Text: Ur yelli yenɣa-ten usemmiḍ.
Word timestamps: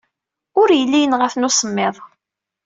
Ur 0.61 0.69
yelli 0.73 0.99
yenɣa-ten 1.01 1.47
usemmiḍ. 1.47 1.95